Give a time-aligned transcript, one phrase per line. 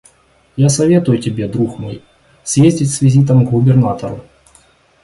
[0.57, 2.01] Я советую тебе, друг мой,
[2.43, 4.25] съездить с визитом к губернатору.